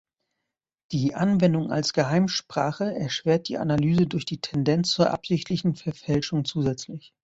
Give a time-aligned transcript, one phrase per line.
[0.93, 7.13] Die Anwendung als Geheimsprache erschwert die Analyse durch die Tendenz zur absichtlichen Verfälschung zusätzlich.